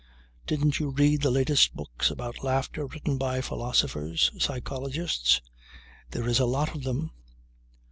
[0.47, 5.41] Didn't you read the latest books about laughter written by philosophers, psychologists?
[6.09, 7.11] There is a lot of them